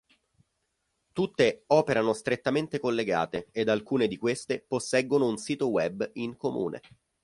[1.11, 6.81] Tutte operano strettamente collegate ed alcune di queste posseggono un sito web in comune.